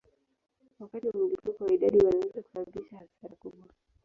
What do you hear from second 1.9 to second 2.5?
wanaweza